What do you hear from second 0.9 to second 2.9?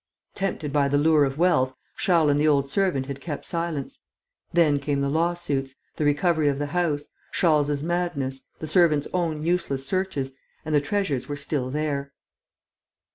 lure of wealth, Charles and the old